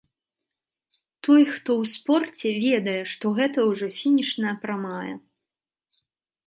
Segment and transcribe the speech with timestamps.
[1.27, 5.15] Той, хто ў спорце, ведае, што гэта ўжо фінішная прамая.